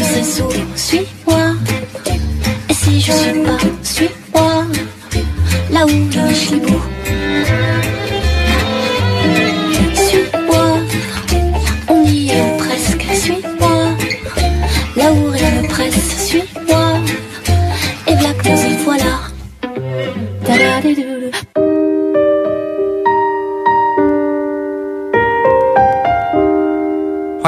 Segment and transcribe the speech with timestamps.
[0.00, 1.54] Je sais sourire, suis-moi.
[2.70, 4.64] Et si je suis pas, suis-moi,
[5.70, 6.89] là où je me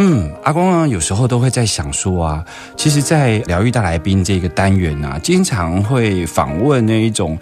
[0.00, 2.44] 嗯，阿光呢，有时候都会在想说啊，
[2.76, 7.36] 其实，在疗愈大来宾这个单元啊，经常会访问那一种，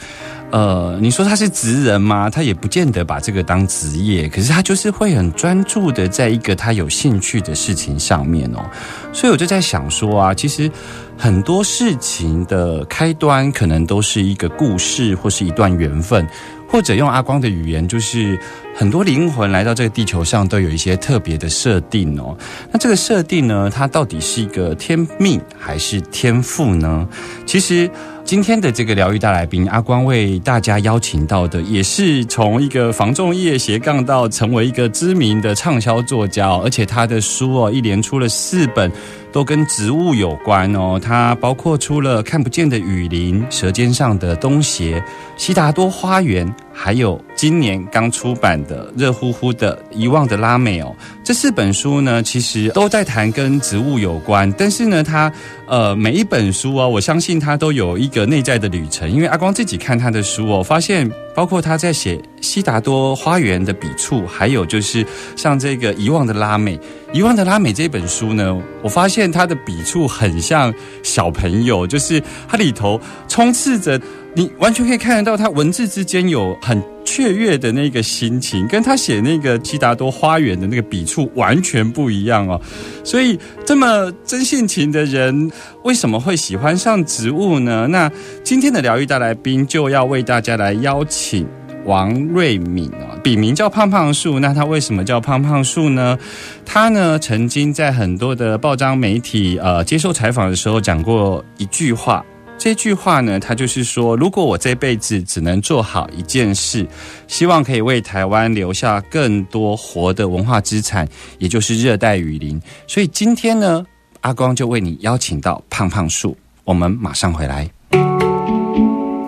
[0.50, 2.30] 呃，你说他是职人吗？
[2.30, 8.64] 他也不见得把这个当职业，可是他就是会很专注的在一个他有兴趣的事情上面哦。
[9.12, 10.70] 所以我就在想说啊，其实
[11.18, 16.26] 很多事情的开端，可能都是一个故事或是一段缘分。
[16.68, 18.38] 或者用阿光的语言，就是
[18.74, 22.36] 很多灵魂来到这个地球上都有一些特别的设定哦。
[22.70, 27.08] 那这个设定呢，它到底是一个天命还是天赋呢？
[27.46, 27.88] 其实
[28.26, 38.90] 今天的这个疗愈大来宾，阿光为大家邀请到的，也是从一个防重业斜杠到成为一个知名的畅销作家哦，而且他的书哦，一连出了四本。
[39.32, 44.98] 都跟植物有关哦，他包括出了《看不见的雨林》《舌尖上的东邪》
[45.36, 50.94] 《悉达多花园》，还有今年刚出版的热乎乎的《遗忘的拉美》哦。
[51.24, 55.32] 这四本书呢，其实都在谈跟植物有关，但是呢，它
[55.66, 59.10] 呃每一本书啊，我相信它都有一个内在的旅程。
[59.10, 66.76] 因为阿光自己看他的书哦，发现包括他在写《悉达多花园》的笔触，还有就是像这个《遗忘的拉美》。
[67.12, 74.00] 《遗忘的拉美》这本书呢，我发现他的笔触很像小朋友，就是它里头充斥着
[74.36, 82.60] 你完全可以看得到，他文字之间有很雀跃的那个心情，跟他写那个《悉达多花园》的那个笔触完全不一样哦。
[83.02, 85.50] 所以这么真性情的人，
[85.84, 87.86] 为什么会喜欢上植物呢？
[87.86, 88.12] 那
[88.44, 91.46] 今天的疗愈大来宾就要为大家来邀请。
[91.86, 94.38] 王瑞敏啊，笔名叫胖胖树。
[94.40, 96.18] 那他为什么叫胖胖树呢？
[96.64, 102.22] 他呢曾经在很多的报章媒体呃接受采访的时候讲过一句话。
[102.58, 106.84] 这句话呢，他就是说，如果我这辈子只能做好一件事，
[107.28, 111.06] 希望可以为台湾留下更多活的文化资产，
[111.38, 112.60] 也就是热带雨林。
[112.88, 113.84] 所以今天呢，
[114.22, 116.36] 阿光就为你邀请到胖胖树。
[116.64, 117.70] 我们马上回来。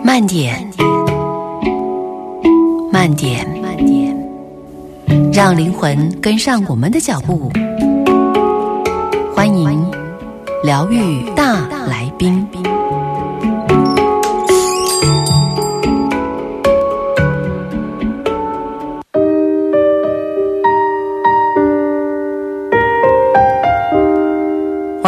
[0.03, 0.69] 慢点，
[2.91, 7.49] 慢点，慢点，让灵魂跟上我们的脚步。
[9.33, 9.89] 欢迎
[10.63, 12.45] 疗愈大来宾。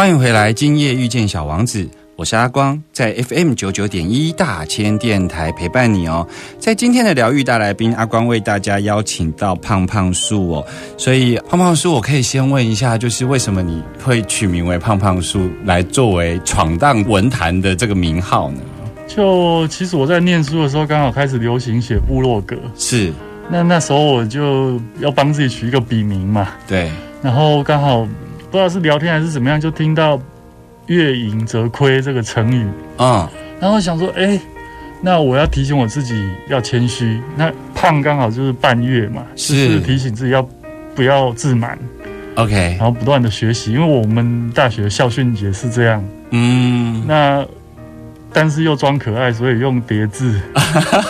[0.02, 6.26] 欢迎回来，今夜遇见小王子，我是阿光，在 FM 九九点一大千电台陪伴你哦。
[6.58, 10.66] 在今天的疗愈大来宾，阿光为大家邀请到胖胖树哦。
[10.98, 18.60] 所以胖胖树，我可以先问一下，就是为什么你会取名为胖胖树，来作为闯荡文坛的这个名号呢？
[19.06, 23.12] 就其实我在念书的时候，刚好开始流行写部落格，是，
[23.48, 26.90] 那那时候我就要帮自己取一个笔名嘛，对，
[27.22, 28.04] 然后刚好
[28.52, 30.20] 不知道是聊天还是怎么样，就听到
[30.86, 32.66] “月盈则亏”这个成语，
[32.98, 33.26] 嗯，
[33.58, 34.38] 然后想说，哎，
[35.00, 37.18] 那我要提醒我自己要谦虚。
[37.34, 40.46] 那胖刚好就是半月嘛，是就是提醒自己要
[40.94, 41.78] 不要自满
[42.34, 43.72] ，OK，然后不断的学习。
[43.72, 47.42] 因为我们大学校训也是这样，嗯那
[48.32, 50.40] 但是又装可爱，所以用叠字。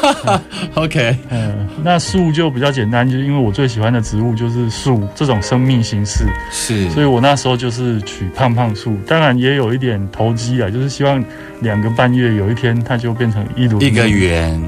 [0.75, 8.97] OK，嗯，那树就比较简单，就是因为我最喜欢的植物就是树这种生命形式，是，所以我那时候就是取胖胖树。
[9.07, 11.25] 当然也有一点投机啊，就是希望
[11.61, 14.61] 两个半月有一天它就变成一朵一个圆。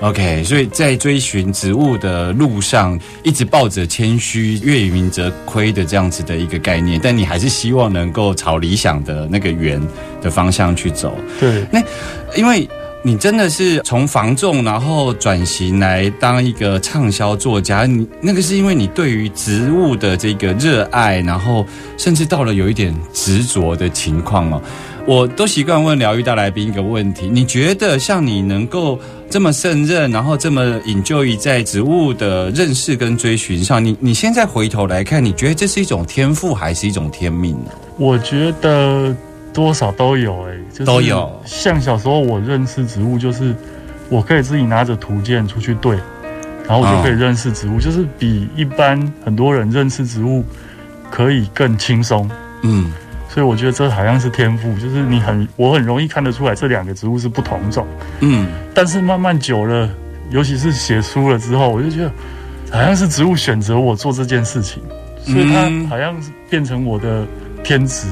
[0.00, 9.86] OK，所以在追寻植物的路上，一直抱着谦虚、月盈则亏的这样子的一个概念，但你还是希望能够朝理想的那个圆的
[10.26, 11.16] 的方向去走。
[11.40, 11.82] 对，那
[12.36, 12.68] 因为
[13.02, 21.64] 你真的是从防重，然后转型来当一个畅销作家，你那个是因为你对于植物的这个热爱，然后
[21.96, 24.60] 甚至到了有一点执着的情况哦。
[25.06, 28.98] 我都习惯问疗愈大来宾一个问题：你觉得像你能够
[29.28, 37.70] 这么胜任，然后这么 enjoy 在植物的认识跟追寻上，你你现在回头来看，你觉得这是一种天赋还是一种天命呢？
[37.98, 39.14] 我觉得
[39.52, 43.54] 多少都有哎、就是都有像小时候我认识植物，就是
[44.08, 45.96] 我可以自己拿着图鉴出去对，
[46.66, 50.44] 然后我就可以认识植物，就是比一般很多人认识植物
[51.10, 52.30] 可以更轻松。
[52.62, 52.92] 嗯，
[53.36, 57.86] 所以我觉得这好像是天赋，就是你很我很容易看得出来这两个植物是不同种，
[58.20, 59.90] 嗯，但是慢慢久了，
[60.30, 62.10] 尤其是写书了之后，我就觉得
[62.70, 64.82] 好像是植物选择我做这件事情，
[65.22, 67.26] 所以它嗯好像是变成我的
[67.62, 68.06] 天职。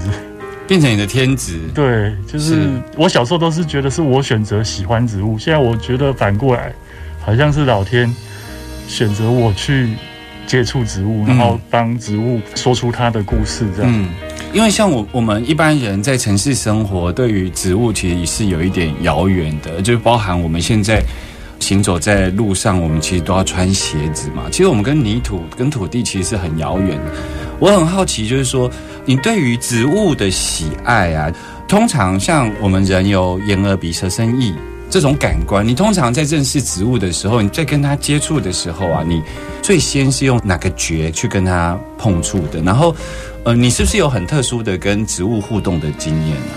[0.67, 1.59] 变成你的天职。
[1.75, 2.69] 对，就是是
[2.99, 6.71] 我小时候都是觉得是我选择喜欢植物，现在我觉得反过来，
[7.23, 8.15] 好像是老天
[8.87, 9.95] 选择我去
[10.47, 13.91] 接触植物，然后帮植物说出它的故事，这样。
[13.91, 14.09] 嗯，
[14.55, 21.03] 因为像我我们一般人在城市生活，对于植物其实是有一点遥远的，就包含我们现在
[21.59, 24.45] 行走在路上，我们其实都要穿鞋子嘛。
[24.53, 27.13] 其实我们跟泥土、跟土地其实是很遥远的。
[27.59, 28.71] 我很好奇，就是说
[29.05, 31.33] 你对于植物的喜爱啊，
[31.67, 34.55] 通常像我们人有眼、耳、鼻、舌、身、意。
[34.95, 39.21] 这种感官，你通常在认识植物的时候，你在跟它接触的时候啊，你
[39.61, 42.63] 最先是用哪个觉去跟它碰触的？
[42.63, 42.95] 然后，
[43.43, 46.55] 呃，你是不是有很特殊的跟植物互动的经验啊？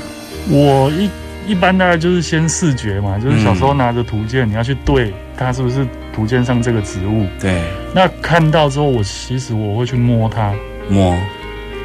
[0.52, 1.10] 我一
[1.52, 7.26] 一般大概就是先视觉嘛，就是小时候拿着图鉴，你要去对它是不是图鉴上这个植物。
[7.40, 10.54] 对，那看到之后，我其实我会去摸它，
[10.88, 11.18] 摸，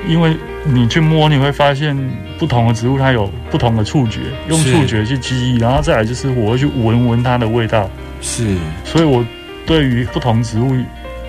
[0.07, 1.97] 因为你去摸，你会发现
[2.39, 7.89] 不同的植物它有不同的触觉，用触觉去记忆，然后再来就是我会去闻闻它的味道，
[8.21, 9.25] 是，所以我
[9.67, 10.73] 对于不同植物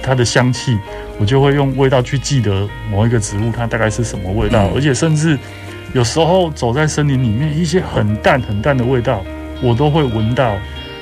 [0.02, 0.78] 它的香气，
[1.20, 4.72] 我就会用味道去记得某一个植物它大概是什么味道，嗯。
[4.75, 5.38] 而且甚至
[5.94, 9.24] 有时候走在森林里面，一些很淡很淡的味道，
[9.62, 10.56] 我都会闻到。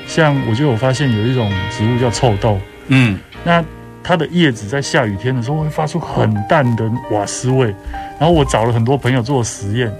[0.07, 3.63] 像我就有发现有一种植物叫臭豆，嗯，那
[4.03, 7.73] 它的叶子在下雨天的时候会发出很淡的瓦斯味，
[8.19, 9.91] 然后我找了很多朋友做实验，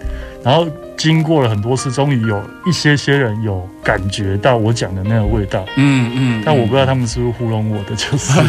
[0.44, 0.68] 然后
[0.98, 8.40] 经过了很多次，终于有一些些人有感觉到我讲的那个味道，嗯嗯，但我不知道他们是不是糊弄我的，就是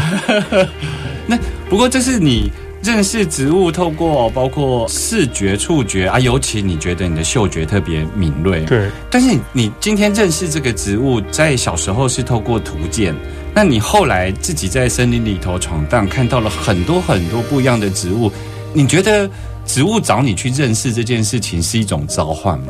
[1.26, 1.38] 那
[1.69, 2.50] 不过这是你
[2.82, 8.64] 认识植物，透过包括视觉、触觉啊，尤其你觉得你的嗅觉特别敏锐。。
[8.66, 13.14] 对但是你你今天认识这个植物，在小时候是透过图鉴，
[13.54, 18.32] 那你后来自己在森林里头闯荡，看到了很多很多不一样的植物，
[18.72, 19.28] 你觉得
[19.66, 22.66] 植物找你去认识这件事情是一种召唤吗？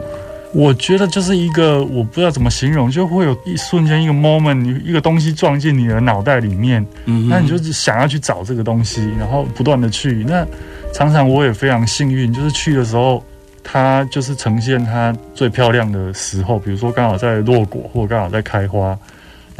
[0.52, 10.24] 我觉得就是一个我不知道怎么形容，就会有一瞬间一个 moment，一个东西撞进你的脑袋里面，嗯那你就是想要去找这个东西，然后不断的去。
[10.28, 10.46] 那
[10.92, 13.24] 常常我也非常幸运，就是去的时候，
[13.62, 18.98] 它就是呈现它最漂亮的时候，比如说刚好在落果，或刚好在开花。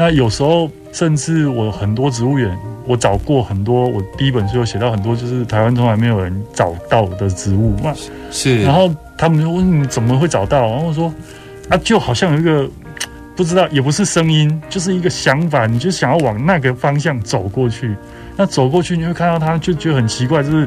[0.03, 2.59] 那有时候甚至我很多植物园，
[2.89, 7.77] 我找过很多，我第一本书有写到很多，就是台湾从来没有人找到的植物。
[7.77, 7.95] 嘛
[8.29, 11.15] 是，然后他们就问你怎么会找到，然后我说
[11.69, 12.69] 啊，就好像有一个
[13.37, 17.95] 不知道，也不是声音，就是一个想法，你就想要往那个方向走过去。
[18.37, 20.67] 那走过去，你会看到它，就觉得很奇怪，就是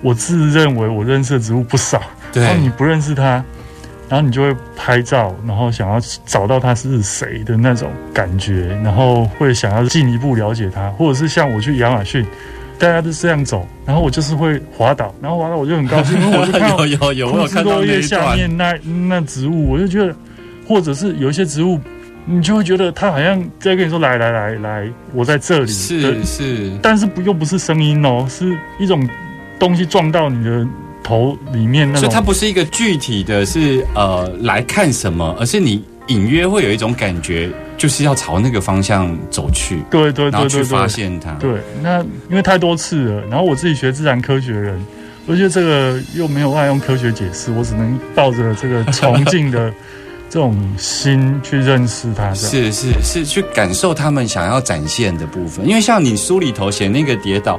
[0.00, 2.00] 我自认为我认识的植物不少，
[2.32, 3.44] 然后你不认识它，
[4.10, 12.26] 然后你就会拍照，然后想要找到他是谁的那种感觉，然后会想要进一步了解他，或者是像我去亚马逊。
[12.78, 18.34] 大家都这样走，然后我就是会滑倒，然后滑倒我就很高兴，因为我就看到有 有有，我看到那落叶下。
[18.34, 18.72] 面那
[19.06, 20.16] 那植物，我就觉得，
[20.66, 21.78] 或者是有一些植物，
[22.24, 29.06] 你就会觉得它好像在跟你说来来来来，我在这里，是是，但是不又不是声音哦，是一种
[29.58, 30.66] 东西撞到你的
[31.02, 32.00] 头里面那种。
[32.00, 41.32] 所以它不是一个具体的是呃来看什么，而是你隐约会有一种感觉，就是要朝那个方向走去，对对然后去发现它。
[41.34, 41.60] 对。
[41.82, 44.84] 那因为太多次了，然后我自己学自然科学的人，
[45.26, 49.72] 我觉得这个又没有办法用科学解释，我只能抱着这个崇敬的
[50.28, 52.32] 这种心去认识它。
[52.34, 55.66] 是是是，去感受他们想要展现的部分。
[55.66, 57.58] 因为像你书里头写那个跌倒，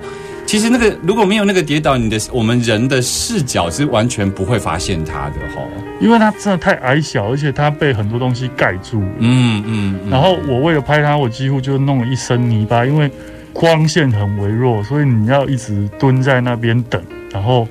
[0.51, 5.62] 其实那个如果没有那个跌倒，你的我们人的视角是完全不会发现它的哈。
[6.01, 9.08] 因为它真的太矮小，而且它被很多东西盖住了。
[9.20, 13.10] 嗯嗯，嗯然后我为了拍它，我几乎就弄了一身泥巴，因为
[13.53, 17.65] 光线很微弱，所以你要一直蹲在那边等，然后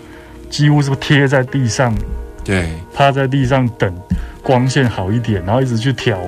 [0.48, 1.94] 几乎是贴在地上，
[2.42, 3.94] 对，趴在地上等
[4.42, 6.18] 光线好一点，然后一直去调，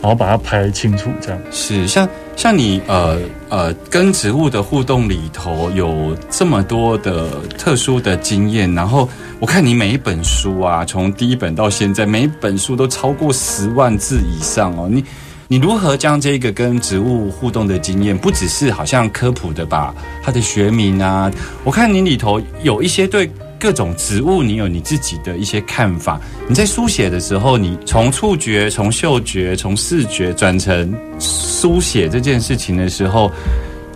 [0.00, 1.40] 然后把它拍清楚，这样。
[1.50, 3.18] 是像像你呃
[3.48, 9.08] 呃跟植物的互动里头有这么多的特殊的经验，然后
[9.38, 14.88] 我看你每一本书啊，从第一本到现在，每一本书都超过十万字以上哦。
[14.90, 15.04] 你
[15.48, 21.30] 你如何将这个跟植物互动的经验，不只是好像科普的吧它的学名啊，
[21.64, 23.30] 我看你里头有一些对。
[23.60, 26.18] 各种植物，你有你自己的一些看法。
[26.48, 33.30] 你在书写的时候，你从触觉、从嗅觉、从视觉转成书写这件事情的时候，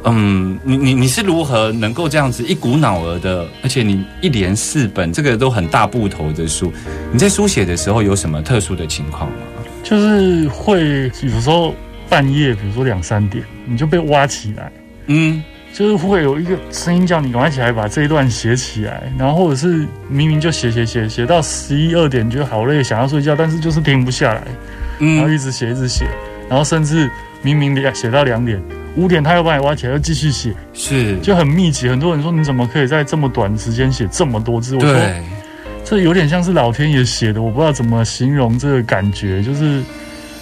[0.05, 3.49] 嗯，你你你是如何能够这样子一股脑儿的？
[3.63, 6.71] 而且你一连四本，这个都很大部头的书，
[7.11, 9.37] 你在书写的时候有什么特殊的情况吗？
[9.83, 11.75] 就是会有时候
[12.09, 14.71] 半夜，比如说两三点，你就被挖起来，
[15.07, 15.43] 嗯，
[15.75, 24.43] 就是会有一个声音叫你赶快起来把这一段写起来，然后或者是明明就写写写写到十一二点，觉得好累，想要睡觉，但是就是停不下来，
[25.01, 26.07] 然后嗯一直写一直写，
[26.49, 27.11] 然后甚至
[27.43, 28.63] 明明两写到两点，
[28.95, 31.89] 五点他又把你挖起来，又继续写，是，就很密集。
[31.89, 34.77] 很多人说你怎么可以在这么短的时间写这么多字？
[34.77, 34.97] 我说，
[35.85, 39.83] 这有点像是老天爷写的，我不知道怎么形容这个感觉，就是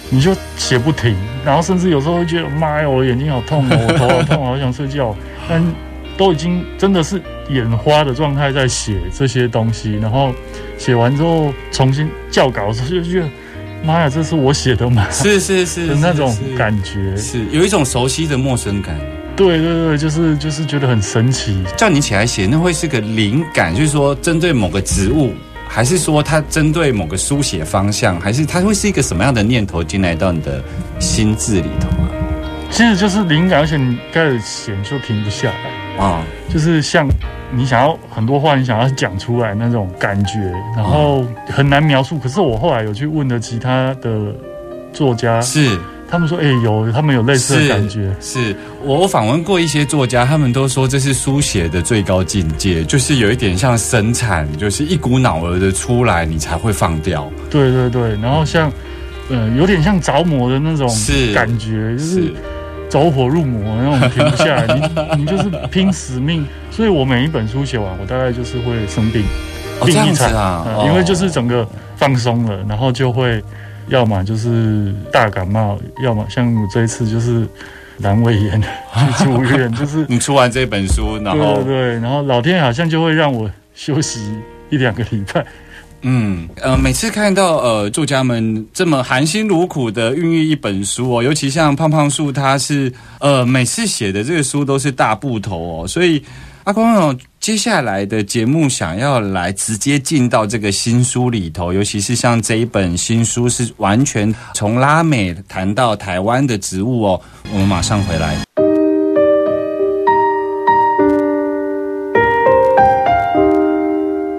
[0.09, 5.15] 你就写不停，然后甚至有时候会觉得妈呀，我眼睛好痛哦，我头好痛，好想睡觉，
[5.49, 5.63] 但
[6.15, 7.19] 都已经真的是
[7.49, 10.31] 眼花的状态在写这些东西，然后
[10.77, 13.27] 写完之后重新校稿的时候就觉得
[13.83, 15.07] 妈呀，这是我写的吗？
[15.09, 18.95] 是是是 的那种是感觉，是有一种熟悉的陌生感。
[19.35, 25.33] 对对对，就是就是觉得很神奇，叫你起来写，那会是个灵感，就是说针对某个植物，
[25.73, 30.63] 还是说它针对某个书写方向，还是它会是一个什么样的念头进来到你的
[30.99, 32.05] 心智里头啊？
[32.69, 36.03] 其实就是灵感，而且你开始写你就停不下来。
[36.03, 37.09] 啊、就是像
[37.51, 40.37] 你想要很多话，你想要讲出来那种感觉，
[40.75, 42.19] 然后很难描述。
[42.19, 44.31] 可是我后来有去问了其他的
[44.91, 45.79] 作家，是
[46.13, 48.15] 他们说，哎、有他们有类似的感觉。
[48.21, 57.27] 是，我我访问过一些作家，他们都说这是书写的最高境界，就是有一点像生产，就是一股脑儿的出来，你才会放掉。
[57.49, 58.71] 对对对，然后像，
[59.31, 62.31] 呃，有点像着魔的那种是感觉，就是
[62.87, 64.67] 走火入魔那种停不下来，
[65.17, 66.45] 你你就是拼死命。
[66.69, 69.23] 所以我每一本书写完，我大概就是会生病，
[69.83, 71.67] 病一场啊，嗯哦因为就是整个
[71.97, 73.43] 放松了，然后就会
[73.87, 77.47] 要么就是大感冒，要么像我这一次就是
[78.01, 84.19] 阑尾炎去住院， 就是你出完这本书，然对后对对，然后老天好像就会让我休息
[84.69, 85.45] 一两个礼拜。
[86.05, 96.21] 嗯，呃，每次看到呃作家们这么含辛茹苦的孕育一本书哦，尤其像胖胖树，他是呃每次写的这个书都是大部头哦，所以
[96.65, 107.21] 阿光哦，接下来的节目想要来直接进到这个新书里头，尤其是像这一本新书是完全从拉美谈到台湾的植物哦，
[107.51, 108.72] 我们马上回来。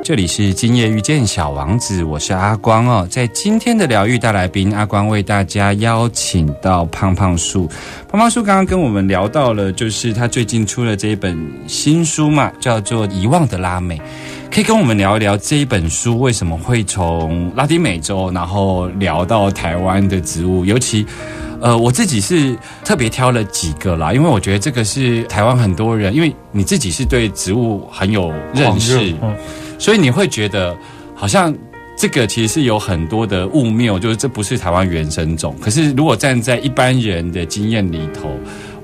[0.04, 3.08] 这里是今夜遇见小王子，我是阿光哦。
[3.10, 7.66] 在今天的疗愈大来宾，阿光为大家邀请到胖胖树。
[8.06, 11.34] 胖胖树刚刚跟我们聊到了，就是他最近出了这一本
[11.66, 13.96] 新书嘛，叫做《遗忘的拉美》。
[14.54, 21.06] 可以跟我们聊一聊这一本书为什么会从拉丁美洲，然后聊到台湾的植物，尤其。
[21.62, 29.14] 呃，我自己是特别挑了几个啦，因为我觉得这个是台湾很多人，因为你自己是对植物很有认识，
[29.78, 30.76] 所以你会觉得
[31.14, 31.54] 好像
[31.96, 35.54] 这个其实是有很多的误谬，就是这不是台湾原生种。
[35.60, 38.36] 可是如果站在一般人的经验里头，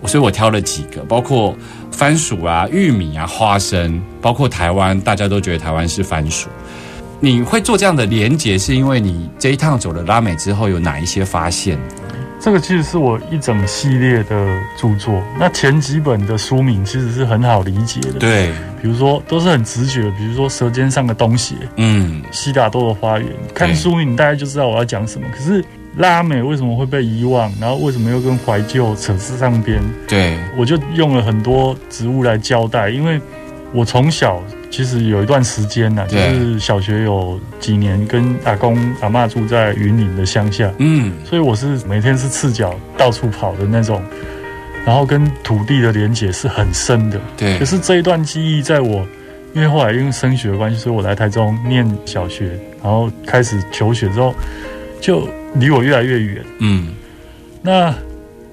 [0.07, 1.55] 所以我挑了几个，包括
[1.91, 6.49] 番薯啊、玉米啊、花生，包括台湾，大家都觉得台湾是番薯。
[7.19, 11.79] 你会做这样的连结，是因为你这一趟走了拉美之后有哪一些发现？
[12.41, 15.23] 这个其实是我一整系列的著作。
[15.39, 25.27] 那前几本的书名其实是很好理解的，，对，比如说都是很直觉，比如说《舌尖上的东西》《嗯，西达多的花园》，看书名你大概就知道我要讲什么。
[25.37, 25.63] 可是
[25.97, 27.53] 拉美为什么会被遗忘？
[27.61, 29.83] 然后为什么又跟怀旧扯上边？
[30.09, 33.21] 对，我就用了很多植物来交代，因为
[33.75, 44.01] 我从小其实有一段时间呢、就是小学有几年跟阿公阿嬷住在云林的乡下，嗯，所以我是每天是赤脚到处跑的那种，
[44.87, 47.21] 然后跟土地的连结是很深的。
[47.37, 49.05] 对可，是这一段记忆，在我
[49.53, 54.33] 因为后来因为升学的关系，所以我来台中念小学，然后开始求学之后，
[55.01, 56.45] 就离我越来越远。
[56.61, 56.95] 嗯，
[57.61, 57.93] 那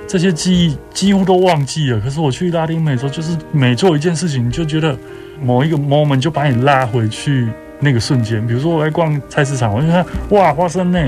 [0.07, 1.99] 这些记忆几乎都忘记了。
[1.99, 4.97] 可是我去拉丁美洲，就是每做一件事情，就觉得
[5.41, 7.47] 某一个 moment 就把你拉回去
[7.79, 8.45] 那个瞬间。
[8.45, 10.99] 比如说我在逛菜市场，我就看哇花生呢，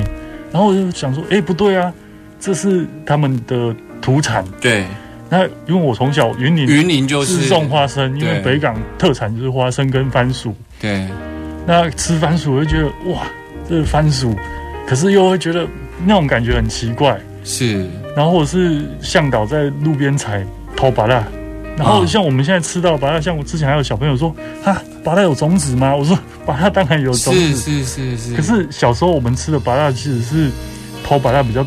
[0.52, 1.94] 然后我就想说，哎，不对啊，
[2.40, 4.44] 这是他们的土产。
[4.62, 4.86] 对，
[5.30, 10.56] 那因为我从小云林云林就是是种花生，因为北港特产就是花生跟番薯。
[10.80, 11.08] 对，
[11.66, 13.24] 那吃番薯我就觉得哇，
[13.68, 14.36] 这是番薯，
[14.88, 15.68] 可是又会觉得
[16.06, 17.20] 那种感觉很奇怪。
[17.44, 20.46] 是然后我是向导在路边采
[20.76, 21.24] 偷芭辣，
[21.80, 22.06] 然后啊。
[22.06, 25.96] 像我们现在吃到芭辣，像我之前还有小朋友说哈，芭辣有种子吗？
[25.96, 30.52] 我说芭辣当然有种子，是是是，可是小时候我们吃的芭辣其实是
[31.04, 31.66] 偷芭辣比较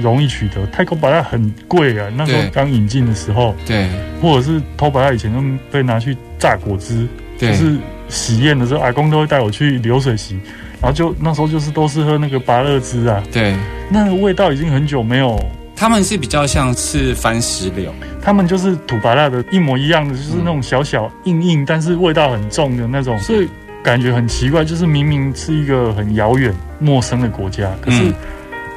[0.00, 2.50] 容易取得，泰国芭辣很贵啊，那时候对。
[2.50, 3.88] 刚引进的时候，对。
[4.22, 7.06] 或者是偷芭辣以前都被拿去榨果汁，
[7.38, 7.76] 就是
[8.08, 10.34] 喜宴的时候，阿公都会带我去流水席，
[10.80, 13.54] 然后就那时候就是都是喝那个芭乐汁啊，对，
[13.90, 15.38] 那个味道已经很久没有
[15.76, 17.92] 他们是比较像是番石榴，
[18.24, 23.48] 他们就是土巴辣的一模一样的，就是那种小小硬硬，但是味道很重的那种，所以
[23.82, 24.64] 感觉很奇怪。
[24.64, 28.14] 就是明明是一个很遥远、陌生的国家，可是嗯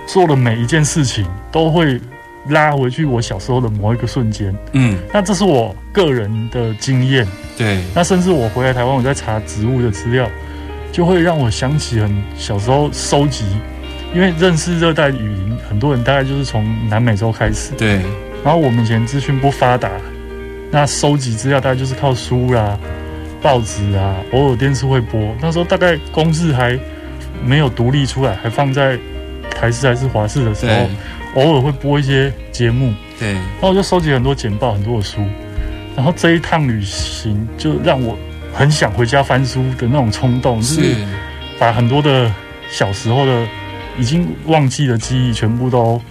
[0.05, 1.99] 做的每一件事情都会
[2.49, 4.53] 拉回去我小时候的某一个瞬间。
[4.73, 7.25] 嗯，那这是我个人的经验。
[7.57, 10.29] 对，那甚至我回来台湾，我在查植物的资料，
[10.91, 13.45] 就会让我想起很小时候收集，
[14.13, 17.71] 因为认识热带雨林，很多人大概就是从南美洲开始。
[17.77, 18.01] 对，
[18.47, 19.91] 然后我们以前资讯不发达，
[20.71, 22.79] 那收集资料大概就是靠书啦、
[23.41, 25.19] 报纸啊，偶尔电视会播。
[25.41, 26.79] 那时候大概公视还
[27.43, 28.97] 没有独立出来，还放在
[29.51, 32.93] 台视还是华视的时候，，偶尔会播一些节目。
[33.19, 35.19] 对，然后我就收集很多简报、很多的书。
[35.93, 38.17] 然后这一趟旅行就让我
[38.53, 41.07] 很想回家翻书的那种冲动，就是是，
[41.59, 42.33] 把很多的
[42.69, 43.45] 小时候的
[43.97, 46.01] 已经忘记的记忆全部都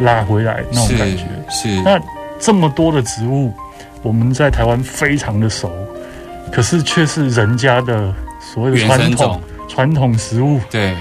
[0.00, 1.24] 拉回来那种感觉。
[1.50, 2.00] 是，那
[2.38, 3.52] 这么多的植物，
[4.02, 5.70] 我们在台湾非常的熟，
[6.50, 10.60] 可是却是人家的所谓的原传统，传统食物。
[10.70, 10.94] 对，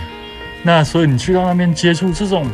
[0.64, 2.46] 那所以你去到那边接触这种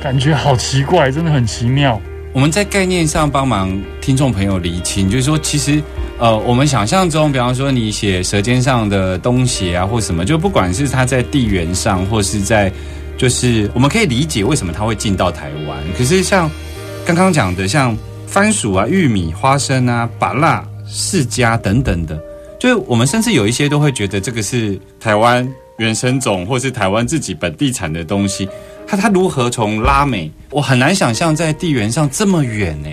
[0.00, 2.00] 感觉，好奇怪，真的很奇妙。
[2.32, 5.82] 我们在概念上帮忙听众朋友厘清，就是说，其实
[6.16, 12.70] 呃，我们想象中，比方说你写《舌尖上的东西》啊，或什么，就不管是它在地缘上，或是在，
[13.20, 15.78] 就是我们可以理解为什么它会进到台湾。
[15.98, 16.50] 可是像
[17.04, 17.94] 刚刚讲的，像
[18.26, 22.18] 番薯啊、玉米、花生啊、芭辣、释迦等等的，
[22.58, 28.48] 就是我们甚至有一些都会觉得这个是台湾原生种，或是台湾自己本地产的东西。
[28.86, 30.32] 它它如何从拉美？
[30.48, 32.88] 我很难想象在地缘上这么远呢。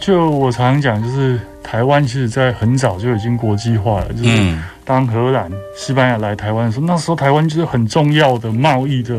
[0.00, 4.08] 就我常常讲，就是台湾其实在很早就已经国际化了。
[4.14, 9.14] 就是嗯，当荷兰、西班牙来台湾的时候，那时候台湾就是很重要的贸易的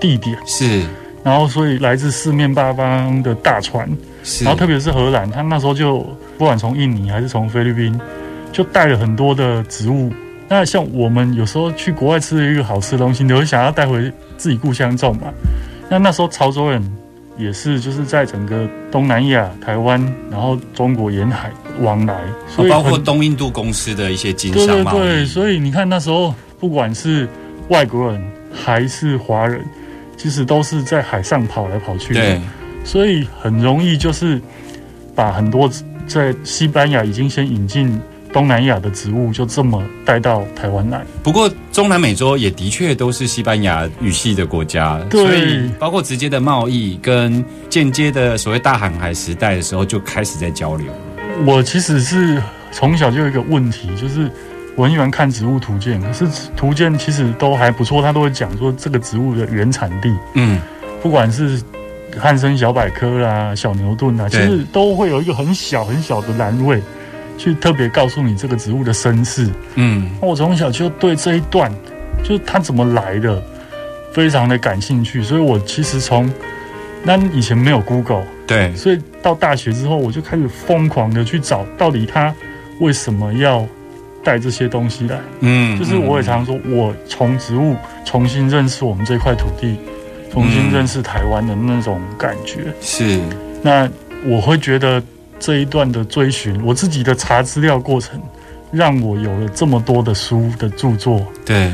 [0.00, 0.36] 地点。
[0.46, 0.82] 是
[1.22, 3.86] 然后，所以来自四面八方的大船，
[4.24, 5.98] 是，然后特别是荷兰，他那时候就
[6.38, 8.00] 不管从印尼还是从菲律宾，
[8.50, 10.10] 就带了很多的植物。
[10.48, 15.24] 那像我们有时候去国外吃了一个好吃的东西，你会想要带回自己故乡种嘛？
[15.90, 16.82] 那那时候潮州人
[17.36, 27.28] 也是，就是在整个东南亚、台湾，然后中国沿海往来，所以哦包括东印度公司的一些经对商贸对对，易，所以你看那时候不管是
[27.68, 29.62] 外国人还是华人，
[30.20, 32.20] 其实都是在海上跑来跑去的。
[32.20, 32.40] 对
[32.84, 34.40] 所以很容易就是
[35.14, 35.70] 把很多
[36.06, 37.98] 在西班牙已经先引进
[38.32, 41.02] 东南亚的植物，就这么带到台湾来。
[41.22, 50.86] 不过中南美洲也的确都是西班牙语系的国家，对所以包括直接的贸易跟间接的所谓大航海时代的时候就开始在交流。
[51.46, 54.30] 我其实是从小就有一个问题，就是
[54.80, 60.58] 我很喜欢看植物图鉴，可是图鉴其实都还不错，它都会讲说这个植物的原产地，嗯，
[61.02, 61.60] 不管是
[62.18, 66.80] 汉生小百科啦、小牛顿啦，其对实都会有一个很小很小的栏位，
[67.36, 69.50] 去特别告诉你这个植物的身世。
[69.74, 71.70] 嗯，我从小就对这一段，
[72.22, 73.42] 就是它怎么来的，
[74.14, 75.22] 非常的感兴趣。
[75.22, 76.32] 所以我其实从
[77.02, 82.34] 那以前没有 Google，对，所以到大学之后，我就开始疯狂的去找到底它
[82.80, 83.66] 为什么要
[84.24, 85.18] 带这些东西来。
[85.40, 89.76] 嗯，就是我也常说，我从植物重新认识我们这块土地，
[90.32, 92.72] 重新认识台湾的那种感觉。
[92.80, 93.20] 是
[93.62, 93.88] 那
[94.24, 95.02] 我会觉得
[95.38, 98.20] 这一段的追寻，我自己的查资料过程，
[98.70, 101.72] 让我有了这么多的书的著作，对，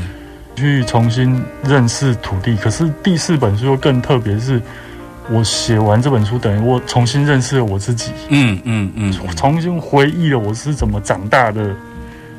[0.55, 2.55] 去重新认识土地。
[2.55, 4.61] 可是第四本书又更特别，是
[5.29, 11.75] 我写完这本书，等于我重新认识了我自己，嗯嗯嗯，重新回忆了我是怎么长大的，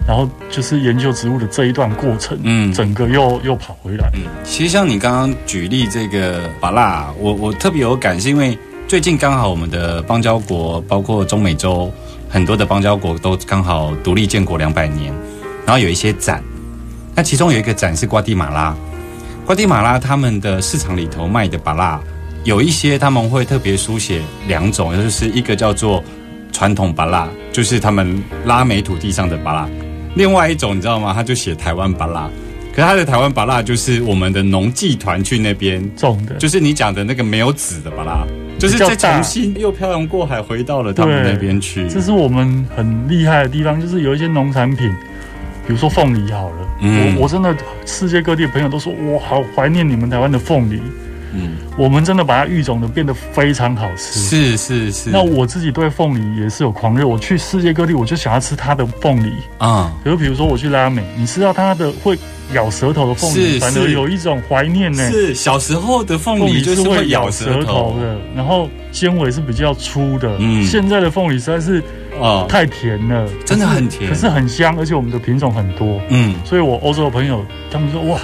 [0.08, 4.10] 然后就是研究植物的这一段过程，嗯整个又又跑回来。
[4.14, 11.92] 嗯，其实像你刚刚举例这个巴拉，我我特别有感，是因为最近刚好我们的邦交国，包括中美洲
[12.26, 15.12] 很多的邦交国都刚好独立建国两百年，
[15.66, 16.42] 然后有一些展。
[17.14, 18.74] 那其中有一个展是瓜地马拉，
[19.44, 22.00] 瓜地马拉他们的市场里头卖的巴拉，
[22.44, 26.02] 有一些他们会特别书写两种，就是一个叫做
[26.50, 29.68] 传统巴拉，就是他们拉美土地上的巴拉；
[30.18, 31.14] 另外一种你知道吗？
[31.14, 32.28] 他就写台湾巴拉。
[32.74, 38.26] 可是他的台湾巴拉就是我们的农技团去那边种的，就是你讲的那个没有籽的巴拉，
[38.58, 41.88] 就是再重新又漂洋过海回到了他们那边去。
[41.88, 44.88] 这是我们很厉害的地方，就是有一些农产品，
[45.66, 50.80] 比如说凤梨好了，嗯我我真的世界各地的朋友都说，我好怀念你们台湾的凤梨。
[51.32, 54.18] 嗯，我们真的把它育种的变得非常好吃。
[54.20, 55.10] 是是是。
[55.10, 59.32] 那我自己对凤梨也是有狂热，我去世界各地，我就想要吃它的凤梨。
[59.58, 62.18] 啊、比如比如说我去拉美，你吃到它的会
[62.54, 65.10] 咬舌头的凤梨，反而有一种怀念呢。
[65.10, 70.36] 是小时候的凤凤梨梨就是是会会咬咬舌舌头头的，然后纤维是比较粗的。
[70.38, 71.82] 嗯现在的凤梨实在是
[72.18, 78.18] 哦，太甜了，真的很甜可是很香，而且我们的品种很多，嗯所以我欧洲的朋友他们说哇，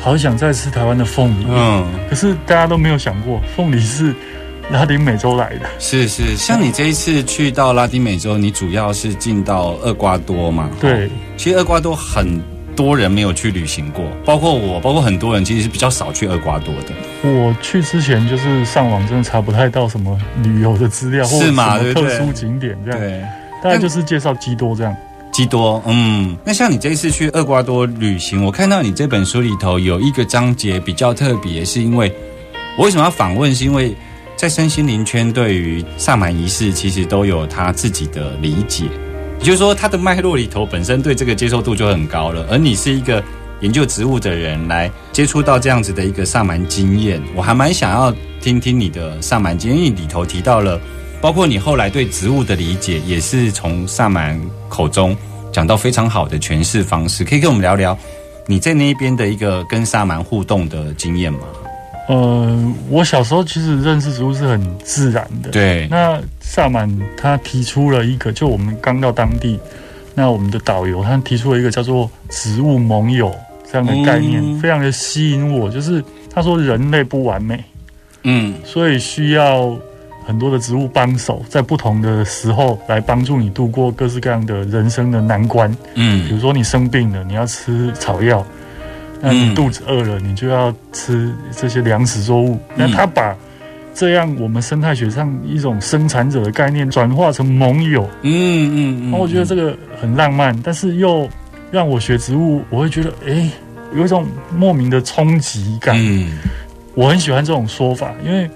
[0.00, 1.46] 好想再吃台湾的凤梨。
[1.48, 4.14] 嗯，可是大家都没有想过，凤梨是
[4.70, 5.66] 拉丁美洲来的。
[5.78, 10.70] 是是，像你这一次去到拉丁美洲，你主要是进到厄瓜多嘛？
[10.80, 12.40] 对，其实厄瓜多很
[12.76, 17.28] 多人没有去旅行过，包括我，包括很多人其实是比较少去厄瓜多的。
[17.28, 23.20] 我去之前就是上网真的查不太到什么旅游的资料，或者是嘛什么对不对特殊景点这样，对，
[23.62, 24.96] 大概就是介绍基多这样。
[25.32, 32.12] 基多，嗯，那像你这次去厄瓜多旅行，我看到你这本书里头有一个章节比较特别，是因为
[32.76, 33.54] 我为什么要访问？
[33.54, 33.94] 是因为
[34.36, 38.86] 在身心灵圈对于萨满仪式其实都有他自己的理解，
[39.38, 42.44] 也就是说，他的脉络里头本身对这个接受度就很高了。
[42.50, 43.22] 而你是一个
[43.60, 50.80] 研究植物的人，来接触到这样子的一个萨满经验，我还蛮想要听听你的萨满经验，里头提到了。
[51.20, 55.16] 包括你后来对植物的理解，也是从萨满口中
[55.52, 57.96] 讲到非常好的诠释方式，可以跟我们聊聊
[58.46, 61.40] 你在那边的一个跟萨满互动的经验吗？
[62.08, 65.50] 呃，我小时候其实认识植物是很自然的。
[65.50, 69.60] 对，那萨满他提出了一个，就我们刚到当地，
[70.14, 73.32] 那我们的导游他提出了一个叫做植物盟友
[73.70, 75.70] 这样的概念，嗯非常的吸引我。
[75.70, 76.02] 就是
[76.34, 77.62] 他说人类不完美，
[78.24, 79.78] 嗯所以需要
[80.30, 85.68] 很多的植物帮手，在不同的时候来帮助你度过各式各样的人生的难关。
[85.94, 88.40] 嗯比嗯如说你生病了，你要吃草药；
[89.20, 92.60] 那你嗯肚子饿了，你就要吃这些粮食作物。
[92.76, 93.36] 那他把
[93.92, 101.28] 这样我们生态学上一种生产者的概念转化成盟友，嗯嗯然后我觉得这个很浪漫，但是又
[101.72, 103.50] 让我学植物，我会觉得诶，
[103.96, 104.24] 有一种
[104.56, 105.96] 莫名的冲击感。
[105.98, 106.38] 嗯
[106.96, 108.50] 我很喜欢这种说法，因为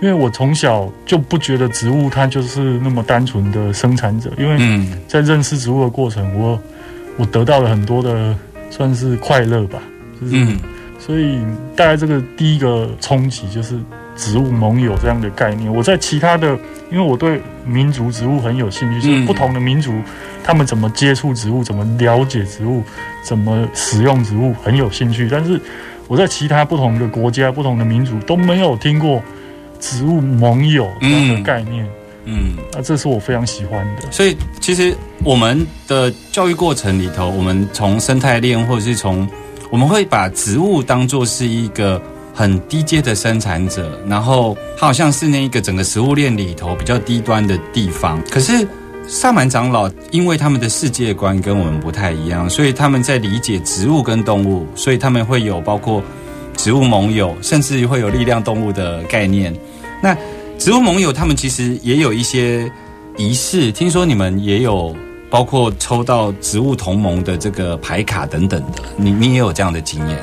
[0.00, 6.60] 因为我从小就不觉得植物它就是那么单纯的生产者，因为嗯在认识植物的过程，我
[7.16, 8.36] 我得到了很多的
[8.70, 9.78] 算是快乐吧，
[10.20, 10.58] 就是、嗯
[10.98, 11.38] 所以
[11.76, 13.78] 大概这个第一个冲击就是
[14.16, 15.72] 植物盟友这样的概念。
[15.72, 16.58] 我在其他的，
[16.90, 19.92] 因为我对民族植物很有兴趣，就是嗯不同的民族
[20.42, 22.82] 他们怎么接触植物，怎么了解植物，
[23.22, 25.28] 怎么使用植物很有兴趣。
[25.30, 25.60] 但是
[26.08, 29.22] 我在其他不同的国家、不同的民族都没有听过
[29.80, 31.86] 植物盟友这样的概念，
[32.24, 32.56] 嗯。
[32.76, 34.10] 啊，这是我非常喜欢的。
[34.10, 39.26] 所以其实我们的教育过程里头，我们从生态链或者是从
[39.70, 42.00] 我们会把植物当做是一个
[42.34, 48.22] 很低阶的生产者，然后它好像是那一个整个食物链里头比较低端的地方。
[48.30, 48.66] 可是
[49.08, 56.02] 萨满长老因为他们的世界观跟我们不太一样，所以他们在理解植物跟动物，所以他们会有包括
[56.56, 59.54] 植物盟友，甚至会有力量动物的概念。
[60.02, 60.16] 那
[60.58, 62.70] 植物盟友他们其实也有一些
[63.16, 64.94] 仪式，听说你们也有
[65.30, 70.18] 包括抽到植物同盟的这个牌卡等等的，你你也有这样的经验？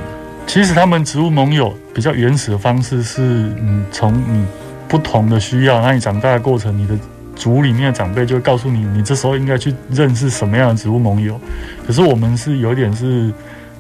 [0.46, 3.22] 其实他们植物盟友比较原始的方式是，
[3.62, 4.46] 嗯，从你
[4.88, 6.98] 不同的需要，那你长大的过程，你的
[7.36, 11.40] 族里面的长辈就会告诉你，你这时候应该去认识什么样的植物盟友。
[11.88, 13.32] 可是我们是有点是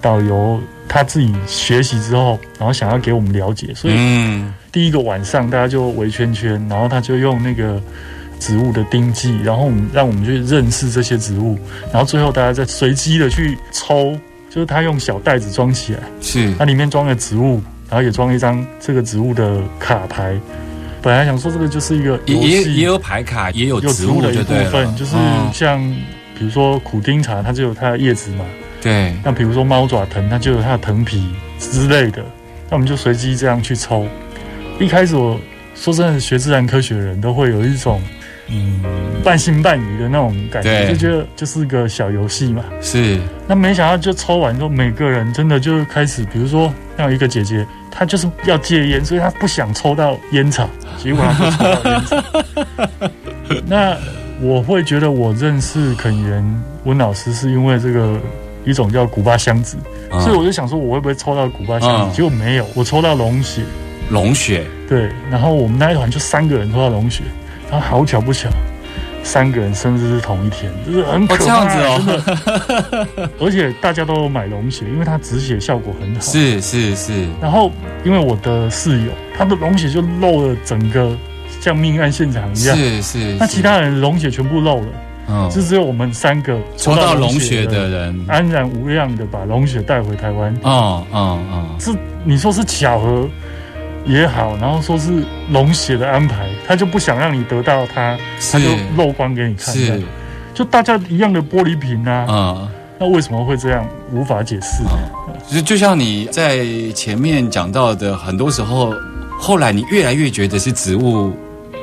[0.03, 4.53] 导游他自己学习之后，然后想要给我们了解，所以嗯。
[4.71, 7.81] 第一个晚上大家就围圈圈，然后他就用那个
[8.39, 11.57] 植物的丁记，然后我们让我们去认识这些植物，
[11.91, 14.17] 然后最后大家再随机的去抽，
[14.49, 15.99] 就是他用小袋子装起来。
[16.21, 16.53] 是。
[16.55, 20.35] 它里面装了植物，然后也装了一张这个植物的卡牌。
[21.03, 25.53] 本来想说这个就是一个也游戏，也也有牌卡，也有有植物的一部分，就是嗯。
[25.53, 25.79] 像
[26.35, 28.43] 比如说苦丁茶，它就有它的叶子嘛；
[28.83, 32.21] 对，那比如说猫爪藤，它就有它的藤皮之类的。
[32.69, 34.05] 那我们就随机这样去抽。
[34.79, 35.39] 一开始我
[35.73, 38.01] 说真的，学自然科学的人都会有一种
[38.49, 38.81] 嗯
[39.23, 42.63] 半信半疑的那种感觉，就觉得就是个小游戏嘛。
[42.81, 43.17] 是
[43.47, 50.69] 那没想到就抽完之后，每个人真的就开始，比如说像有一个姐姐，她就是要戒烟，所以她不想抽到烟草，
[51.01, 53.11] 结果她就抽到烟草。
[53.65, 53.95] 那
[54.41, 56.43] 我会觉得我认识肯源
[56.83, 58.19] 温老师是因为这个
[58.65, 59.77] 一种叫古巴箱子，
[60.09, 62.09] 啊所以我就想说我会不会抽到古巴香嗯。
[62.09, 63.61] 子，结果没有，我抽到龙血。
[64.09, 64.65] 龙血。
[64.87, 67.23] 对，然后我们那一团就三个人抽到龙血，
[67.71, 68.49] 然后好巧不巧，
[69.23, 73.07] 三个人生日是同一天，就是很可怕，样子真的。
[73.17, 76.21] 哦，而且大家都有买龙血，因为它止血效果很好。。
[76.21, 77.71] 是是是，然后
[78.03, 81.17] 因为我的室友，他的龙血就漏了整个
[81.61, 82.77] 像命案现场一样。
[82.77, 84.87] 是是，那其他人龙血全部漏了，
[85.27, 90.53] 嗯就只有我们三个抽到龙血血的人，安然无恙的把龙血带回台湾。
[90.63, 91.91] 哦哦哦，是
[92.23, 93.27] 你说是巧合
[94.05, 98.17] 也好，然后说是龙血的安排，他就不想让你得到它，
[98.51, 98.65] 他就
[98.97, 99.73] 漏光给你看。
[99.73, 100.01] 是，
[100.53, 102.69] 就大家一样的玻璃瓶啊，嗯。
[102.99, 103.85] 那为什么会这样？
[104.11, 104.83] 无法解释。
[105.49, 108.93] 就就像你在前面讲到的，很多时候，
[109.39, 111.33] 后来你越来越觉得是植物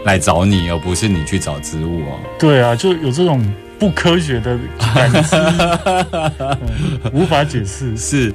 [0.05, 2.19] 来找你，而不是你去找植物哦。
[2.39, 3.41] 对啊，就有这种
[3.79, 4.59] 不科学的
[4.95, 5.37] 感知，
[6.13, 6.61] 嗯
[7.13, 7.97] 无法解释。
[7.97, 8.33] 是，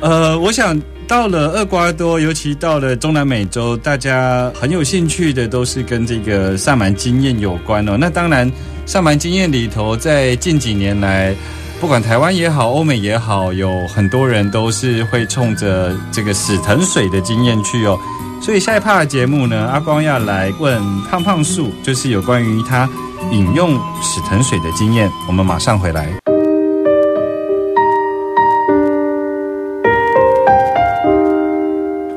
[0.00, 7.96] 呃，我想到了厄瓜多，尤其到了中南美洲，大家很有兴趣的都是跟这个萨满经验有关哦。
[7.98, 8.50] 那当然，
[8.86, 11.34] 萨满经验里头，在近几年来。
[11.80, 17.98] 不管台湾也好，欧美也好，有很多人都是会冲着这个死藤水的经验去哦。
[18.44, 22.86] 所以下一趴的节目呢，阿光要来问胖胖树，就是有关于他
[23.32, 25.10] 饮用死藤水的经验。
[25.26, 26.12] 我们马上回来。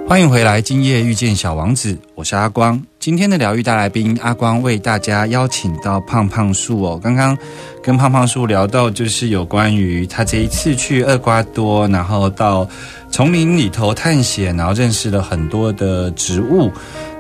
[0.06, 2.82] 欢迎回来，今夜遇见小王子，我是阿光。
[3.00, 7.00] 今天的疗愈大来宾阿光为大家邀请到胖胖树哦。
[7.02, 7.38] 刚刚
[7.84, 12.68] 跟胖胖树聊到，就是有关于他这一次去厄瓜多，然后到
[13.12, 16.72] 丛林里头探险，然后认识了很多的植物。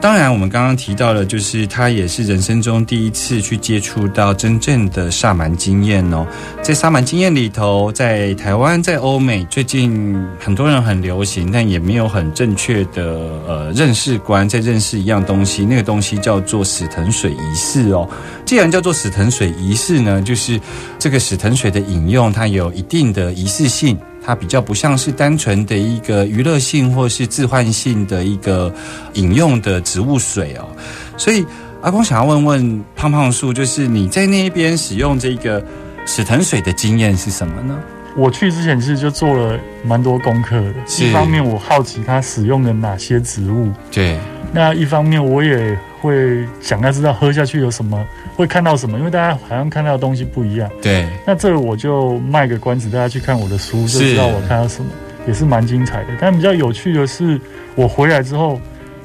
[0.01, 6.25] 当然，我们刚刚提到了，就是他也是人生中第一次去接触到真正的萨满经验哦。
[6.61, 13.03] 在萨满经验里头，在台湾、在欧美，最近很多人很流行，但也没有很正确的
[13.47, 18.07] 呃认识观，在认识一样东西，那个东西叫做死藤水仪式哦。
[18.45, 20.61] 既然叫做死藤水仪式呢，就是
[20.99, 23.97] 这个死藤水的饮用，它有一定的仪式性。
[24.23, 28.69] 它比较不像是单纯的一个娱乐性或是置换性的一个
[29.13, 30.67] 饮用的植物水哦，
[31.15, 31.45] 所以
[31.81, 35.63] 阿公想要问问胖胖树，就是你在那边使用这个
[36.05, 37.79] 死藤水的经验是什么呢？
[38.17, 40.73] 我去之前其实就做了蛮多功课的。
[40.85, 44.19] 是一方面我好奇它使用的哪些植物，对，
[44.57, 48.03] 那一方面我也会想要知道喝下去有什么，
[48.35, 50.67] 会看到什么，因为大家好像看到的东西不一样。
[50.81, 54.89] 对，那这个我就卖个关子，大家去看我的书就知道我看到什么，
[55.27, 56.07] 也是蛮精彩的。
[56.19, 57.39] 但比较有趣的是，
[57.75, 58.59] 我回来之后，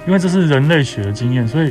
[0.06, 1.70] 因为这是人类学的经验，所以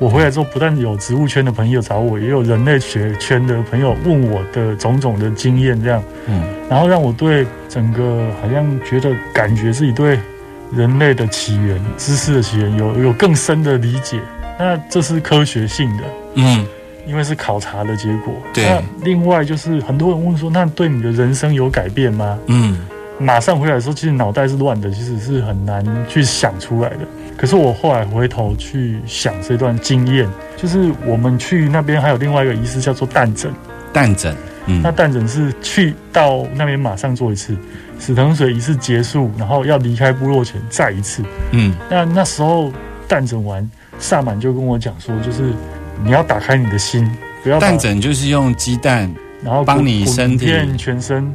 [0.00, 10.18] 我回来之后，不但有植物圈的朋友找我，也有人类学圈的朋友问我的种种的经验，这样，嗯，然后让我对整个好像觉得感觉自己对
[10.74, 14.20] 人类的起源、知识的起源有有更深的理解。
[14.58, 16.02] 那这是科学性的，
[16.34, 16.66] 嗯，
[17.06, 18.32] 因为是考察的结果。
[18.52, 22.38] 对那另外就是很多人问说，那对你的人生有改变吗？
[22.46, 22.78] 嗯，
[23.18, 26.98] 马上回来的时候，其实脑袋是乱的，其实是很难去想出来的。
[27.36, 33.52] 可是我后来回头去想这段经验，就是我们去那边还有另外一个仪式叫做蛋枕。
[33.92, 34.14] 蛋
[34.66, 37.56] 枕，那嗯，蛋枕是去到那边马上做一次，
[37.98, 41.22] 死藤水一次结束，然后要离开部落前再一次。
[41.52, 42.72] 嗯，那那时候
[43.06, 45.52] 蛋枕完，萨满就跟我讲说，就是
[46.04, 47.10] 你要打开你的心，
[47.42, 50.52] 不要把蛋枕就是用鸡蛋，然后帮你身体。
[50.76, 51.30] 全身，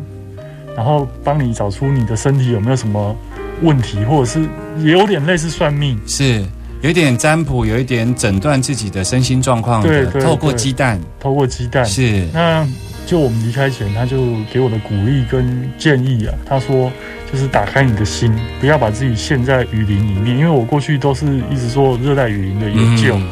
[0.75, 3.15] 然后帮你找出你的身体有没有什么
[3.61, 4.41] 问题，或者是
[4.79, 5.99] 也有点类似算命。
[6.05, 6.45] 是
[6.81, 12.67] 有一点占卜，有一点诊断自己的身心状况的，透过鸡蛋，透过鸡蛋，是，那
[13.07, 16.91] 就我们离开前，他就给我的鼓励跟建议啊，他说
[17.31, 23.27] 就是打开你的心，不要把自己陷在雨林里面，因为我过去都是一直做热带雨林的研究，嗯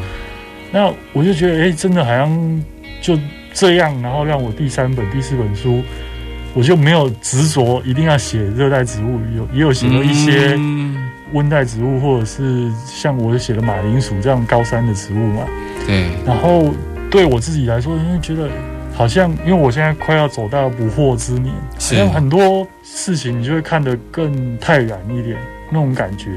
[0.72, 2.64] 那我就觉得哎、真的好像
[3.00, 3.18] 就
[3.52, 5.82] 这样，然后让我第三本、第四本书。
[6.54, 10.96] 我就没有执着一定要写热带植物，有也有写了一些嗯
[11.34, 15.44] 温带植物，或者是像我写的马铃薯这样高山的植物嘛。
[15.86, 16.74] 对，然后
[17.10, 18.48] 对我自己来说，因为觉得
[18.96, 25.36] 好像，因为我现在快要走到不惑之年，好是像很多事情你就会看得更泰然一点，
[25.68, 26.30] 那种感觉。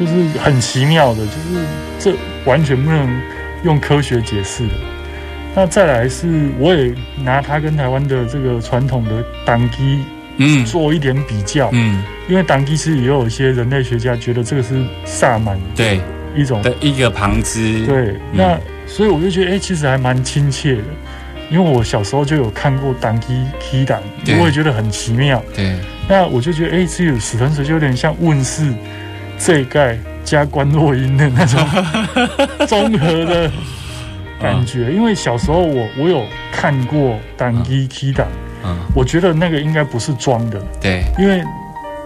[0.00, 1.66] 就是很奇妙的，就是
[2.00, 2.16] 这
[2.46, 3.20] 完全不能
[3.62, 4.72] 用科学解释的。
[5.54, 6.92] 那再来是，我也
[7.22, 10.02] 拿它跟台湾的这个传统的党机
[10.38, 10.64] 嗯。
[10.64, 16.00] 做一点比较，嗯，因为当地其实也有一些人类学家觉得这个是萨满对。
[16.34, 16.60] 一种。
[16.62, 20.82] 的一个旁支，对，那所以我就觉得，哎、其实还蛮亲切的，
[21.50, 24.00] 因为我小时候就有看过单机 key 档，
[24.40, 25.42] 我也觉得很奇妙。
[25.54, 25.76] 对，
[26.08, 28.72] 那我就觉得，哎、这个死藤水就有点像问世
[29.38, 31.60] 这一盖加关洛音的那种
[32.66, 33.50] 综合的
[34.40, 34.92] 感觉。
[34.92, 38.26] 因为小时候我我有看过单机 key 档，
[38.64, 41.42] 嗯，我觉得那个应该不是装的，对，因为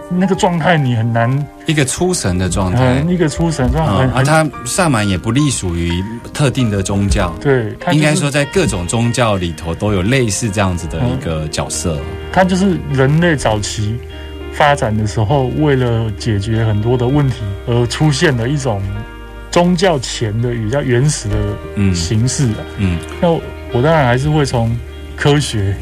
[0.09, 3.03] 那个状态你很难，一个出神的状态。
[3.07, 4.25] 一个出神状态啊，很。
[4.25, 11.97] 它萨满也不隶属于特定的宗教，对，它就是应该说在各种宗教里头都有类似这样子的一个角色。
[12.31, 13.95] 他就是人类早期
[14.53, 18.81] 发展的时候，为了解决很多的问题而出现的一种
[19.51, 21.35] 宗教前的比较原始的
[21.75, 22.61] 嗯形式啊。
[22.77, 23.41] 嗯，那我
[23.73, 24.75] 我当然还是会从
[25.15, 25.75] 科学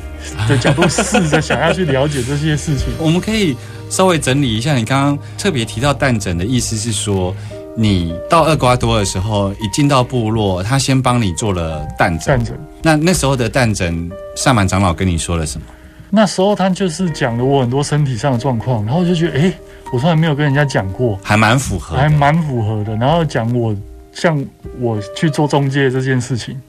[0.47, 2.87] 的角度试着想要去了解这些事情。
[2.99, 3.55] 我们可以
[3.89, 7.35] 稍微整理一下，你刚刚特别提到蛋诊的意思是说，
[7.75, 12.37] 你到厄瓜多的时候，一进到部落，他先帮你做了蛋诊。
[12.37, 15.67] 蛋诊那那时候的蛋诊，萨满长老跟你说了什么？
[16.09, 19.53] 那时候他就是讲了我很多身体上的状况，然后就觉得，哎、
[19.91, 22.95] 我从来没有跟人家讲过，还蛮符合，还蛮符合的。
[22.95, 23.75] 然后讲我
[24.13, 24.41] 像
[24.79, 26.59] 我去做中介这件事情，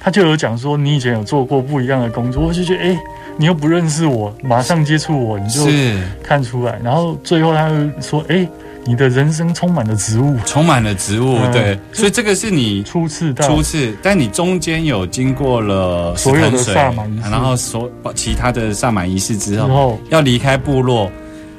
[0.00, 2.98] 他就有讲说你以前有做过不一样的工作，我就觉得哎、诶
[3.38, 5.96] 你又不认识我，马上接触我，你就是。
[6.22, 6.78] 看出来。
[6.82, 8.46] 然后最后他又说，哎、
[8.84, 11.52] 你的人生充满了植物，充满了植物，嗯。
[11.52, 13.46] 对，所以这个是你初次到。
[13.46, 17.30] 初次，但你中间有经过了所有的萨满仪式。
[17.30, 21.08] 然后所其他的萨满仪式之之后，要离开部落，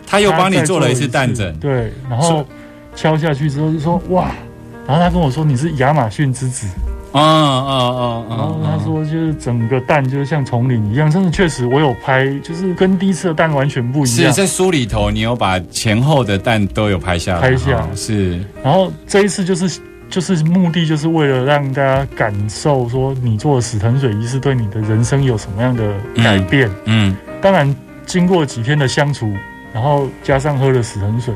[0.05, 2.45] 他又帮你做了一次次蛋枕，对，然后
[2.93, 4.31] 敲下去之后就说哇，
[4.85, 6.67] 然后他跟我说你是亚马逊之子，
[7.13, 14.31] 嗯嗯嗯然后嗯，他说就是整个蛋就是像丛林一样，真的确实我有拍，就是跟第一次的蛋完全不一样。
[14.31, 26.69] 是在书里头，你有把前后的蛋都有拍下来，拍下哦是，然后这一次就是就是目的就是为了让大家感受说你做死藤水仪式对你的人生有什么样的改变。
[26.85, 29.31] 嗯当然，经过几天的相处，
[29.73, 31.33] 然后加上喝了死藤水，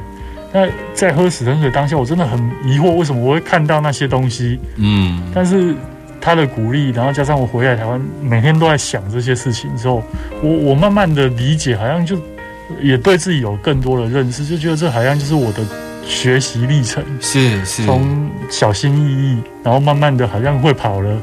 [0.53, 4.59] 那在喝死藤水当下，我真的很疑惑为什么我会看到那些东西。
[4.77, 5.73] 嗯，但是
[6.21, 10.03] 他的鼓励，然后加上我回来台湾，每天都在想这些事情之后，
[10.43, 12.17] 我我慢慢的理解，好像就
[12.81, 15.65] 也对自己有更多的认识，就觉得这好像就是我的
[16.05, 17.03] 学习历程。
[17.19, 21.17] 是是，从小心翼翼，然后慢慢的好像会跑了，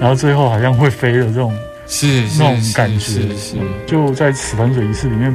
[0.00, 5.32] 然后最后好像会飞了这种是是那种感觉，是就在死藤水仪式里面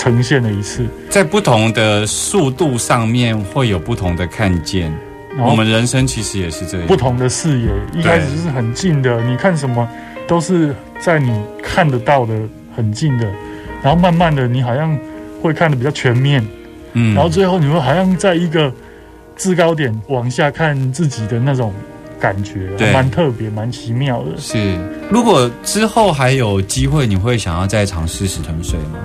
[0.00, 0.86] 呈现了一次。
[1.10, 4.90] 在不同的速度上面会有不同的看见。
[5.38, 9.86] 我们人生其实也是这样，不同的视野，一开始就是很近的，你看什么
[10.26, 11.30] 都是在你
[11.62, 12.34] 看得到的
[12.74, 13.26] 很近的，
[13.82, 14.98] 然后慢慢的你好像
[15.42, 16.42] 会看的比较全面，
[16.94, 18.72] 嗯然后最后你会好像在一个
[19.36, 21.74] 制高点往下看自己的那种
[22.18, 24.30] 感觉，蛮特别，蛮奇妙的。
[24.38, 24.76] 是。
[25.10, 28.98] 如果之后还有机会，你会想要再尝试死藤水吗？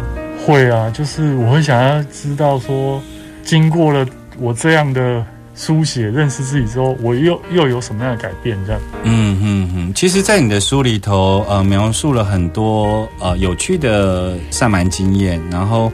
[0.46, 3.02] 会啊，就是我会想要知道说，
[3.44, 4.06] 经过了
[4.38, 8.56] 我这样的书写，认识自己之后，我又又有什么样的改变？
[8.66, 15.92] 这样，嗯嗯嗯，其实，在你的书里头，呃，描述了很多呃有趣的上蛮经验，然后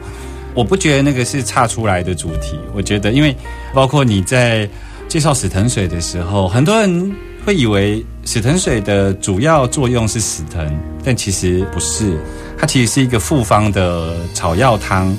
[0.52, 3.34] 我不觉得那个是差出来的主题，我觉得，因为
[3.72, 4.68] 包括你在
[5.08, 7.12] 介绍死藤水的时候，很多人
[7.44, 10.70] 会以为死藤水的主要作用是死藤，
[11.04, 12.18] 但其实不是，
[12.58, 15.16] 它其实是一个复方的草药汤，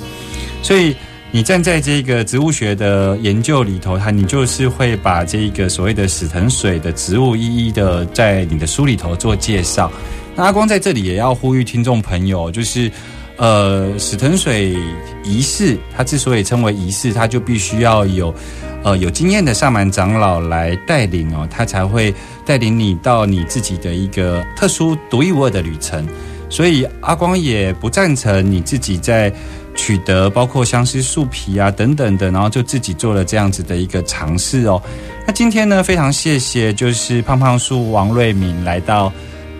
[0.62, 0.94] 所以。
[1.36, 9.90] 你站在这个植物学的研究里头，它你就是会把这个所谓的死藤水的植物一一的在你的书里头做介绍。
[10.36, 12.88] 那阿光在这里也要呼吁听众朋友，就是
[13.36, 14.76] 呃，史藤水
[15.24, 18.32] 仪式，它之所以称为仪式，它就必须要有
[18.84, 22.14] 呃有经验的上满长老来带领哦，他才会
[22.46, 26.06] 带领你到你自己的一个特殊独一无二的旅程。
[26.48, 29.32] 所以阿光也不赞成你自己在
[29.74, 34.80] 取得包括相思树皮啊等等的，然后就自己做了这样子的一个尝试哦。
[35.26, 39.12] 那今天呢，非常谢谢就是胖胖树王瑞敏来到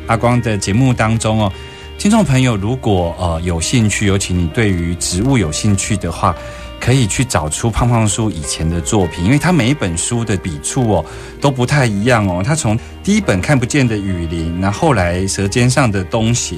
[0.07, 1.53] 阿光的节目当中哦。
[2.05, 6.36] 听众朋友，如果呃有兴趣，尤其你对于植物有兴趣的话，
[6.78, 11.05] 可以去找出胖胖叔以前的作品，因为他每一本书的笔触哦
[11.40, 12.42] 都不太一样哦。
[12.44, 16.57] 他从第一本看不见的雨林，那后来舌尖上的东邪，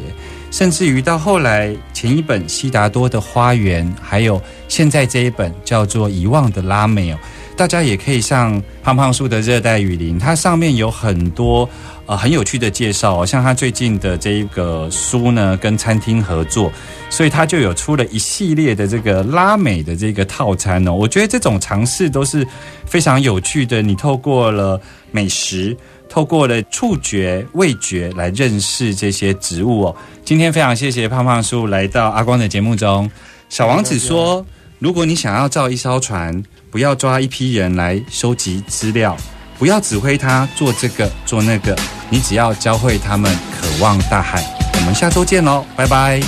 [0.51, 7.19] 甚至于到后来前一本悉达多的花园，还有现在这一本叫做遗忘的拉美哦，
[7.57, 11.69] 大家也可以像胖胖树的热带雨林，它上面有很多
[12.05, 16.71] 呃很有趣的介绍、哦，像他最近的这一个书呢，跟餐厅合作，
[17.09, 20.93] 所以他就有出了一系列的这个拉美的这个套餐哦。
[20.93, 22.47] 我觉得这种尝试都是
[22.85, 24.81] 非常有趣的，你透过了
[25.11, 25.77] 美食。
[26.09, 29.97] 透过了触觉、味觉来认识这些植物哦。
[30.25, 33.11] 今天非常谢谢胖胖叔来到阿光的节目中。
[33.49, 34.47] 小王子说
[34.79, 36.41] ：“如果你想要造一艘船，
[36.77, 39.17] 不要抓一批人来收集资料，
[39.59, 41.75] 不要指挥他做这个做那个，
[42.11, 44.45] 你只要教会他们渴望大海。”
[44.77, 46.21] 我们下周见喽，拜拜。